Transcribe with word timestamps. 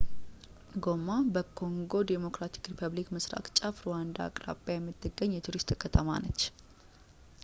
ጎማ 0.83 1.07
በኮንጎ 1.33 1.91
ዲሞክራቲክ 2.11 2.69
ሪፐብሊክ 2.71 3.07
ምስራቅ 3.15 3.45
ጫፍ 3.59 3.75
ሩዋንዳ 3.85 4.17
አቅራቢያ 4.27 4.77
የምትገኝ 4.79 5.33
የቱሪስት 5.37 5.71
ከተማ 5.85 6.09
ናት 6.25 6.43